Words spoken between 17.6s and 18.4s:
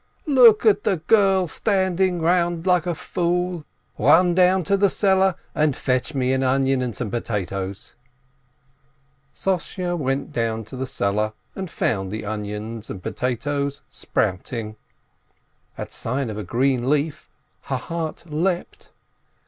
her heart